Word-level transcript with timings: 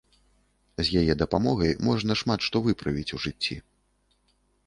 З 0.85 1.01
яе 1.01 1.13
дапамогай 1.21 1.75
можна 1.89 2.17
шмат 2.23 2.39
што 2.47 2.57
выправіць 2.71 3.07
у 3.17 3.23
жыцці. 3.27 3.61